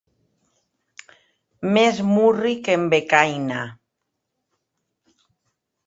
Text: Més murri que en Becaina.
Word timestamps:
Més 1.77 2.01
murri 2.15 2.55
que 2.69 2.79
en 2.81 2.89
Becaina. 2.95 3.63